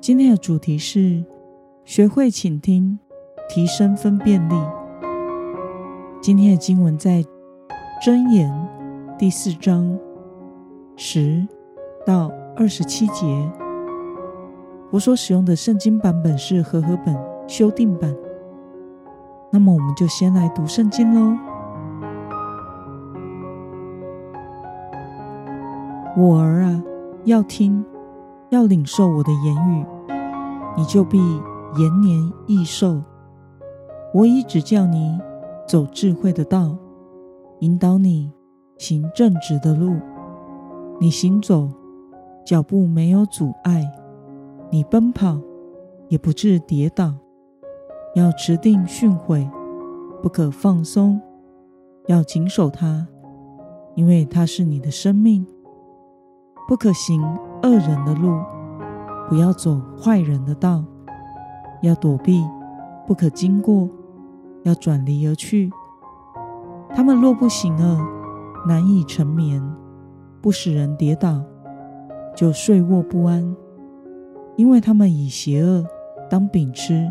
[0.00, 1.24] 今天的主题是
[1.84, 2.98] 学会倾听，
[3.48, 4.54] 提升分辨力。
[6.22, 7.24] 今天的经文在
[8.00, 8.68] 箴言
[9.18, 9.98] 第四章
[10.96, 11.46] 十
[12.06, 13.26] 到二十七节。
[14.90, 17.14] 我所使用的圣经版本是和合本
[17.48, 18.14] 修订版。
[19.50, 21.36] 那么，我们就先来读圣经喽。
[26.16, 26.82] 我儿啊，
[27.24, 27.84] 要听。
[28.50, 29.86] 要领受我的言语，
[30.76, 31.18] 你就必
[31.76, 33.02] 延年益寿。
[34.14, 35.18] 我已指教你
[35.66, 36.76] 走智慧的道，
[37.60, 38.32] 引导你
[38.78, 39.96] 行正直的路。
[40.98, 41.68] 你行走，
[42.44, 43.82] 脚步没有阻碍；
[44.70, 45.38] 你奔跑，
[46.08, 47.14] 也不致跌倒。
[48.14, 49.48] 要持定训诲，
[50.22, 51.20] 不可放松；
[52.06, 53.06] 要谨守它，
[53.94, 55.46] 因为它是你的生命。
[56.66, 57.22] 不可行
[57.62, 58.40] 恶人的路，
[59.28, 60.84] 不要走坏人的道，
[61.82, 62.44] 要躲避，
[63.06, 63.88] 不可经过，
[64.62, 65.70] 要转离而去。
[66.94, 67.98] 他们若不行恶，
[68.66, 69.60] 难以成眠；
[70.40, 71.42] 不使人跌倒，
[72.34, 73.56] 就睡卧不安。
[74.56, 75.84] 因为他们以邪恶
[76.30, 77.08] 当饼吃，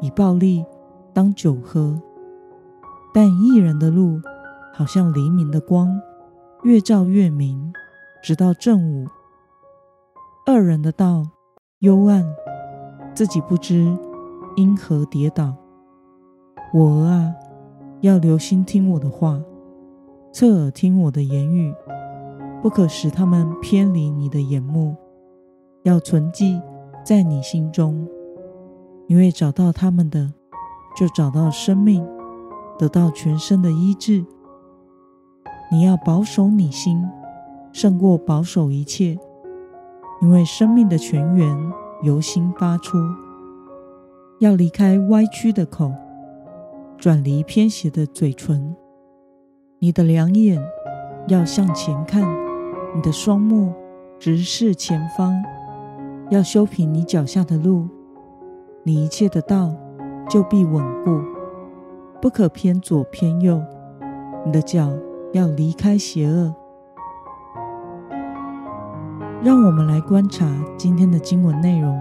[0.00, 0.64] 以暴力
[1.12, 2.00] 当酒喝。
[3.14, 4.20] 但义人的路，
[4.74, 6.00] 好像黎明的光，
[6.64, 7.72] 越照越明，
[8.22, 9.06] 直到正午。
[10.48, 11.26] 恶人的道
[11.80, 12.24] 幽暗，
[13.12, 13.98] 自己不知
[14.54, 15.56] 因何跌倒。
[16.72, 17.34] 我儿啊，
[18.00, 19.42] 要留心听我的话，
[20.32, 21.74] 侧耳听我的言语，
[22.62, 24.94] 不可使他们偏离你的眼目，
[25.82, 26.62] 要存记
[27.04, 28.06] 在你心中，
[29.08, 30.32] 因为找到他们的，
[30.96, 32.06] 就找到生命，
[32.78, 34.24] 得到全身的医治。
[35.72, 37.04] 你要保守你心，
[37.72, 39.18] 胜过保守一切。
[40.22, 41.72] 因为生命的泉源
[42.02, 42.96] 由心发出，
[44.40, 45.92] 要离开歪曲的口，
[46.96, 48.74] 转离偏斜的嘴唇。
[49.78, 50.58] 你的两眼
[51.28, 52.22] 要向前看，
[52.94, 53.74] 你的双目
[54.18, 55.34] 直视前方，
[56.30, 57.86] 要修平你脚下的路，
[58.84, 59.76] 你一切的道
[60.30, 61.20] 就必稳固，
[62.22, 63.62] 不可偏左偏右。
[64.46, 64.90] 你的脚
[65.34, 66.54] 要离开邪恶。
[69.44, 71.96] 让我们来观察今天的经文内容。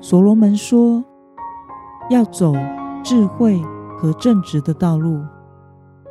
[0.00, 1.04] 所罗门说
[2.10, 2.52] ：“要走
[3.04, 3.60] 智慧
[3.98, 5.20] 和正直的道路，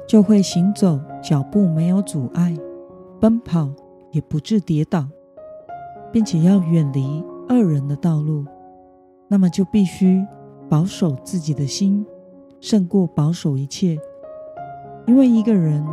[0.07, 2.55] 就会行走，脚步没有阻碍，
[3.19, 3.69] 奔跑
[4.11, 5.07] 也不致跌倒，
[6.11, 8.45] 并且要远离恶人的道路。
[9.27, 10.25] 那么就必须
[10.69, 12.05] 保守自己的心，
[12.59, 13.97] 胜过保守一切，
[15.07, 15.85] 因为一个人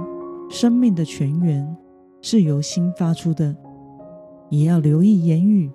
[0.51, 1.77] 生命的泉源。”
[2.21, 3.55] 是由心发出的，
[4.49, 5.71] 也要留意言语，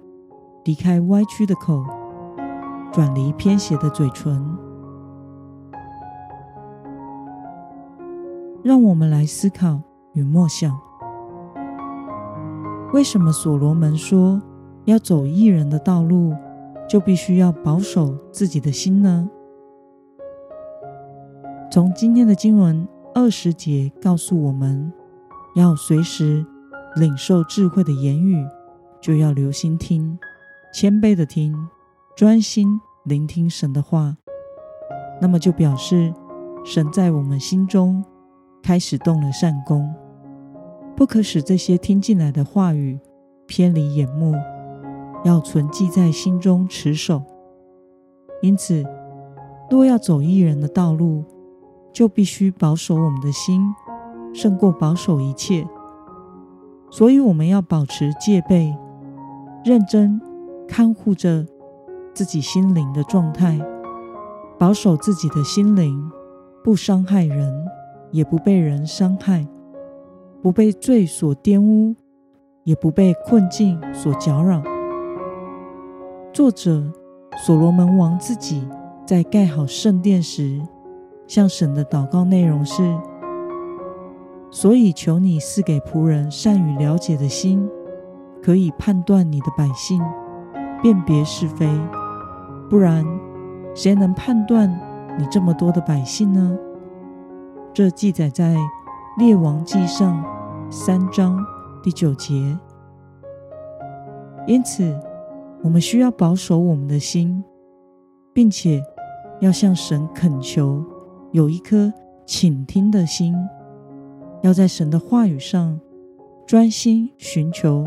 [0.66, 1.84] 离开歪曲的口，
[2.92, 4.46] 转离偏斜的嘴唇。
[8.62, 9.82] 让我们来思考
[10.14, 10.78] 与默想：
[12.94, 14.42] 为什么所罗门说
[14.86, 16.34] 要走艺人的道路，
[16.90, 19.30] 就必须要保守自己的心呢？
[21.72, 24.92] 从今天的经文二十节告诉我们。
[25.56, 26.46] 要随时
[26.96, 28.44] 领受智慧的言语，
[29.00, 30.18] 就要留心听，
[30.74, 31.56] 谦卑的听，
[32.16, 34.18] 专心聆听神的话。
[35.22, 36.14] 那么就表示
[36.66, 38.04] 神在我们心中
[38.62, 39.94] 开始动了善工，
[40.96, 43.00] 不可使这些听进来的话语
[43.46, 44.34] 偏离眼目，
[45.24, 47.22] 要存记在心中持守。
[48.42, 48.84] 因此，
[49.70, 51.24] 若要走义人的道路，
[51.94, 53.62] 就必须保守我们的心。
[54.34, 55.68] 胜过保守一切，
[56.90, 58.76] 所以我们要保持戒备，
[59.64, 60.20] 认真
[60.68, 61.46] 看护着
[62.14, 63.60] 自己心灵的状态，
[64.58, 66.12] 保守自己的心灵，
[66.64, 67.54] 不伤害人，
[68.12, 69.48] 也不被人伤害，
[70.42, 71.96] 不被罪所玷污，
[72.64, 74.62] 也不被困境所搅扰。
[76.34, 76.84] 作者
[77.46, 78.68] 所罗门王自己
[79.06, 80.60] 在盖好圣殿时，
[81.28, 82.82] 向神的祷告内容是。
[84.56, 87.68] 所以，求你赐给仆人善于了解的心，
[88.40, 90.00] 可以判断你的百姓，
[90.80, 91.68] 辨别是非。
[92.70, 93.04] 不然，
[93.74, 94.70] 谁能判断
[95.18, 96.56] 你这么多的百姓呢？
[97.74, 98.56] 这记载在
[99.18, 100.24] 列王记上
[100.70, 101.44] 三章
[101.82, 102.56] 第九节。
[104.46, 104.96] 因此，
[105.64, 107.44] 我们需要保守我们的心，
[108.32, 108.84] 并且
[109.40, 110.86] 要向神恳求，
[111.32, 111.92] 有一颗
[112.28, 113.36] 倾听的心，
[114.44, 115.80] 要在神的话语上
[116.46, 117.84] 专心寻求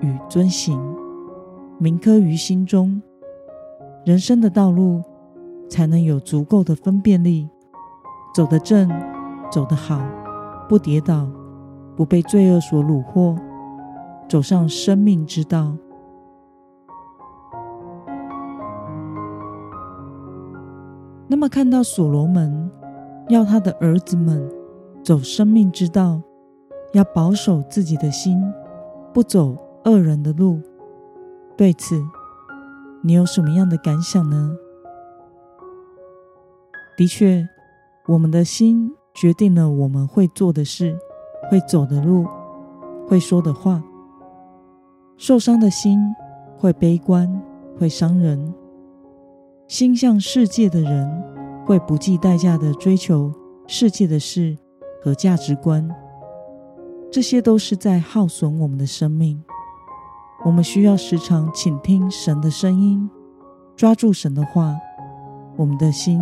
[0.00, 0.80] 与遵行，
[1.78, 3.02] 铭刻于心中，
[4.04, 5.02] 人生的道路
[5.68, 7.48] 才能有足够的分辨力，
[8.34, 8.90] 走得正。
[9.50, 9.98] 走得好，
[10.68, 11.26] 不跌倒，
[11.96, 13.34] 不被罪恶所虏获，
[14.28, 15.74] 走上生命之道。
[21.26, 22.70] 那么，看到所罗门
[23.30, 24.46] 要他的儿子们
[25.02, 26.20] 走生命之道，
[26.92, 28.42] 要保守自己的心，
[29.12, 30.60] 不走恶人的路，
[31.56, 32.02] 对此，
[33.02, 34.56] 你有什么样的感想呢？
[36.96, 37.48] 的确，
[38.06, 38.94] 我们的心。
[39.14, 40.96] 决定了我们会做的事，
[41.50, 42.24] 会走的路，
[43.08, 43.82] 会说的话。
[45.16, 45.98] 受伤的心
[46.56, 47.42] 会悲观，
[47.76, 48.54] 会伤人。
[49.66, 51.10] 心向世界的人
[51.66, 53.32] 会不计代价地追求
[53.66, 54.56] 世界的事
[55.02, 55.88] 和价值观，
[57.10, 59.42] 这些都是在耗损我们的生命。
[60.44, 63.10] 我们需要时常倾听神的声音，
[63.74, 64.76] 抓住神的话，
[65.56, 66.20] 我们的心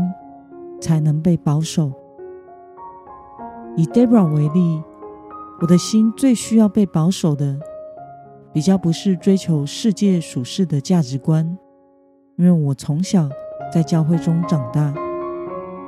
[0.81, 1.93] 才能被保守。
[3.77, 4.83] 以 Debra 为例，
[5.61, 7.59] 我的心最需要被保守的，
[8.55, 11.59] 比较不是追求世界属世的价值观，
[12.37, 13.29] 因为我从小
[13.71, 14.95] 在教会中长大，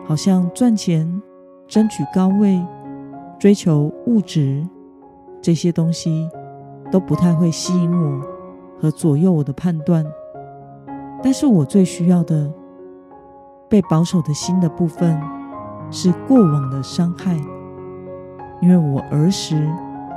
[0.05, 1.23] 好像赚钱、
[1.67, 2.63] 争取高位、
[3.39, 4.67] 追求物质
[5.41, 6.29] 这些东西
[6.91, 8.21] 都不太会吸引我
[8.81, 10.05] 和左右我的判断。
[11.23, 12.53] 但是我最需要的
[13.69, 15.21] 被保守的心的部分，
[15.91, 17.37] 是过往的伤害。
[18.61, 19.69] 因为我儿时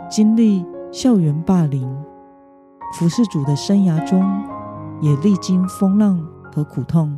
[0.09, 1.87] 经历校园霸凌，
[2.93, 4.23] 服侍主的生涯中
[4.99, 6.19] 也历经风浪
[6.51, 7.17] 和苦痛，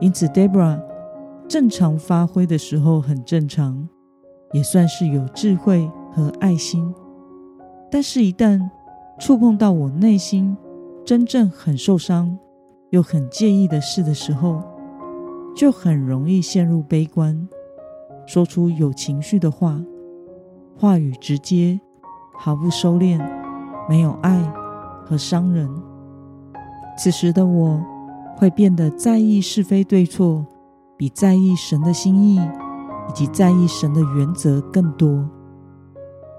[0.00, 0.80] 因此 Debra
[1.46, 3.88] 正常发挥的时候很正常，
[4.52, 6.94] 也算是有智慧和爱心。
[7.90, 8.68] 但是，一旦
[9.18, 10.56] 触碰到我内心
[11.04, 12.38] 真正很受伤
[12.90, 14.62] 又很介意的事的时候，
[15.56, 17.48] 就很容易陷入悲观，
[18.26, 19.80] 说出有情绪的话。
[20.76, 21.78] 话语直接，
[22.38, 23.20] 毫不收敛，
[23.88, 24.40] 没有爱
[25.04, 25.68] 和伤人。
[26.96, 27.78] 此时的我
[28.36, 30.46] 会变得在意是非对错，
[30.96, 32.40] 比在意神的心意
[33.10, 35.28] 以及在意神的原则更多。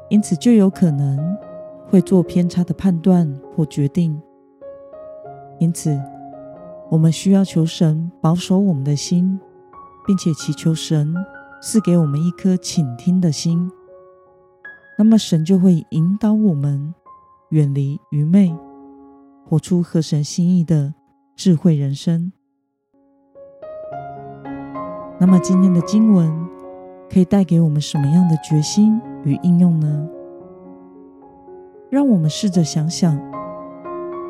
[0.10, 1.38] 因此，就有可能
[1.90, 4.18] 会做偏差的判断或决定。
[5.60, 6.02] 因此，
[6.90, 9.38] 我们需要求神保守我们的心，
[10.08, 11.14] 并且祈求神
[11.62, 13.70] 赐给我们一颗倾听的心。
[14.98, 16.94] 那么，神就会引导我们
[17.50, 18.56] 远离愚昧，
[19.46, 20.94] 活出合神心意的
[21.36, 22.32] 智慧人生。
[25.20, 26.41] 那么，今天的经文
[27.12, 30.08] 可以带给我们什么样的决心与应用呢？
[31.90, 33.20] 让我们试着想想，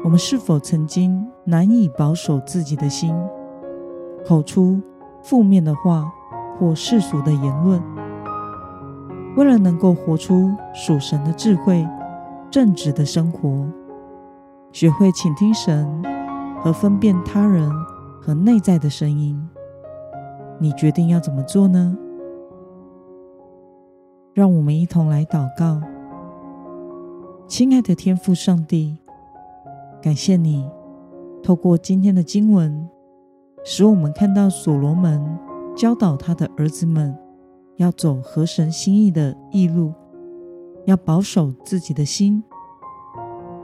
[0.03, 3.15] 我们是否曾经难以保守自己的心，
[4.25, 4.81] 口出
[5.21, 6.11] 负面的话
[6.57, 7.79] 或世俗的言论？
[9.37, 11.87] 为了能够活出属神的智慧、
[12.49, 13.67] 正直的生活，
[14.71, 16.03] 学会倾听神
[16.59, 17.69] 和分辨他人
[18.19, 19.39] 和内在的声音，
[20.57, 21.95] 你决定要怎么做呢？
[24.33, 25.81] 让我们一同来祷告。
[27.47, 28.97] 亲爱的天父上帝，
[30.01, 30.69] 感谢你
[31.43, 32.89] 透过今天的经文，
[33.65, 35.37] 使我们看到所罗门
[35.75, 37.17] 教导他的儿子们。
[37.77, 39.91] 要走合神心意的义路，
[40.85, 42.43] 要保守自己的心。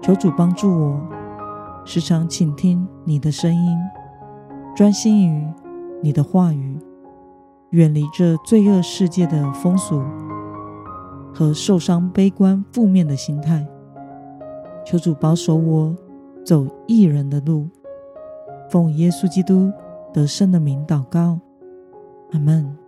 [0.01, 1.00] 求主帮助我，
[1.86, 3.77] 时常倾听你的声音，
[4.75, 5.47] 专心于
[6.01, 6.79] 你的话语，
[7.71, 10.01] 远离这罪恶世界的风俗
[11.34, 13.67] 和受伤、悲观、负面的心态。
[14.86, 15.96] 求主保守我
[16.46, 17.67] 走艺人的路，
[18.69, 19.72] 奉耶稣基督
[20.13, 21.39] 得胜的名祷告，
[22.31, 22.87] 阿门。